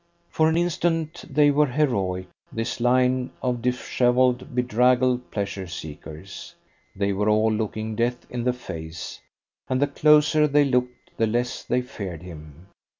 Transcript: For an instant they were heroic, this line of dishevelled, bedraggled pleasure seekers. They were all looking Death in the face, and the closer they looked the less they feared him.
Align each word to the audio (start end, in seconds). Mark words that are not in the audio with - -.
For 0.31 0.49
an 0.49 0.57
instant 0.57 1.23
they 1.29 1.51
were 1.51 1.67
heroic, 1.67 2.25
this 2.51 2.79
line 2.79 3.29
of 3.39 3.61
dishevelled, 3.61 4.55
bedraggled 4.55 5.29
pleasure 5.29 5.67
seekers. 5.67 6.55
They 6.95 7.13
were 7.13 7.29
all 7.29 7.51
looking 7.51 7.95
Death 7.95 8.25
in 8.31 8.43
the 8.43 8.53
face, 8.53 9.21
and 9.67 9.79
the 9.79 9.85
closer 9.85 10.47
they 10.47 10.65
looked 10.65 11.11
the 11.17 11.27
less 11.27 11.61
they 11.63 11.83
feared 11.83 12.23
him. 12.23 12.65